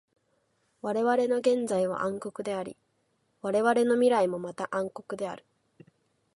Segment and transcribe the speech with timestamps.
[0.81, 2.75] われわれの現在は暗黒であり、
[3.43, 5.45] われわれの未来もまた暗黒である。